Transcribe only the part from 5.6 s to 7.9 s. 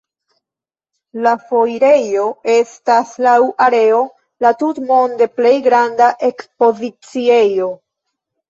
granda ekspoziciejo.